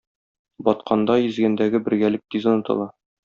Батканда 0.69 1.17
йөзгәндәге 1.25 1.83
бергәлек 1.91 2.25
тиз 2.37 2.51
онытыла. 2.55 2.89